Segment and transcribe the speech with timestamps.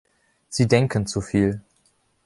[0.49, 1.61] Sie denken zu viel.